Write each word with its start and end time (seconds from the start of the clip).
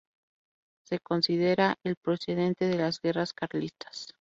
Se 0.83 0.97
considera 0.99 1.77
el 1.85 1.95
precedente 1.95 2.65
de 2.67 2.75
las 2.75 2.99
guerras 3.01 3.33
carlistas. 3.35 4.15